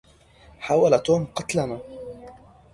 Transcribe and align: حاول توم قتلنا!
حاول 0.59 0.97
توم 0.97 1.25
قتلنا! 1.25 1.79